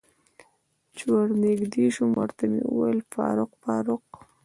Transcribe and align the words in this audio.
چې 0.95 1.03
ور 1.13 1.29
نږدې 1.43 1.85
شوم 1.95 2.09
ورته 2.19 2.43
مې 2.51 2.61
وویل: 2.71 2.99
فاروق، 3.13 3.51
فاروق. 3.63 4.05